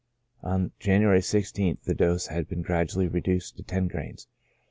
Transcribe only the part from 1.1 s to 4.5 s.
the i6th the dose had been gradually reduced to ten grains.